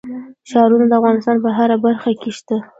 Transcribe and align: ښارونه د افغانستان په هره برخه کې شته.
ښارونه 0.49 0.85
د 0.87 0.93
افغانستان 0.99 1.35
په 1.43 1.49
هره 1.57 1.75
برخه 1.85 2.11
کې 2.21 2.29
شته. 2.37 2.57